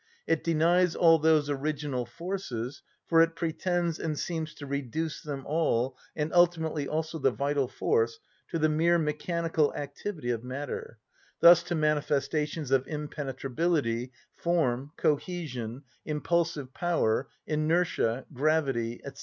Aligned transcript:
It 0.25 0.43
denies 0.43 0.95
all 0.95 1.19
those 1.19 1.47
original 1.47 2.07
forces, 2.07 2.81
for 3.05 3.21
it 3.21 3.35
pretends 3.35 3.99
and 3.99 4.17
seems 4.17 4.55
to 4.55 4.65
reduce 4.65 5.21
them 5.21 5.45
all, 5.45 5.95
and 6.15 6.33
ultimately 6.33 6.87
also 6.87 7.19
the 7.19 7.29
vital 7.29 7.67
force, 7.67 8.17
to 8.49 8.57
the 8.57 8.67
mere 8.67 8.97
mechanical 8.97 9.71
activity 9.75 10.31
of 10.31 10.43
matter, 10.43 10.97
thus 11.39 11.61
to 11.65 11.75
manifestations 11.75 12.71
of 12.71 12.87
impenetrability, 12.87 14.11
form, 14.35 14.91
cohesion, 14.97 15.83
impulsive 16.03 16.73
power, 16.73 17.27
inertia, 17.45 18.25
gravity, 18.33 19.01
&c. 19.13 19.19